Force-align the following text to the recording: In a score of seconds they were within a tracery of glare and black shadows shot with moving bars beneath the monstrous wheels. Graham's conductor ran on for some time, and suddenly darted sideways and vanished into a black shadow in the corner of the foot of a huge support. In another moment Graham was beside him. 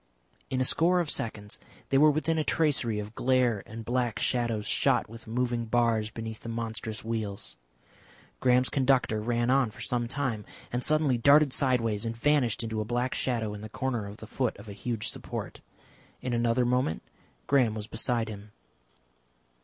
In 0.49 0.59
a 0.59 0.63
score 0.63 0.99
of 0.99 1.11
seconds 1.11 1.59
they 1.89 1.97
were 1.99 2.09
within 2.09 2.39
a 2.39 2.43
tracery 2.43 2.97
of 2.97 3.13
glare 3.13 3.61
and 3.67 3.85
black 3.85 4.17
shadows 4.17 4.65
shot 4.65 5.07
with 5.07 5.27
moving 5.27 5.65
bars 5.65 6.09
beneath 6.09 6.39
the 6.39 6.49
monstrous 6.49 7.03
wheels. 7.05 7.55
Graham's 8.39 8.69
conductor 8.71 9.21
ran 9.21 9.51
on 9.51 9.69
for 9.69 9.81
some 9.81 10.07
time, 10.07 10.43
and 10.73 10.83
suddenly 10.83 11.19
darted 11.19 11.53
sideways 11.53 12.03
and 12.03 12.17
vanished 12.17 12.63
into 12.63 12.81
a 12.81 12.83
black 12.83 13.13
shadow 13.13 13.53
in 13.53 13.61
the 13.61 13.69
corner 13.69 14.07
of 14.07 14.17
the 14.17 14.25
foot 14.25 14.57
of 14.57 14.67
a 14.67 14.73
huge 14.73 15.07
support. 15.09 15.61
In 16.19 16.33
another 16.33 16.65
moment 16.65 17.03
Graham 17.45 17.75
was 17.75 17.85
beside 17.85 18.27
him. 18.27 18.53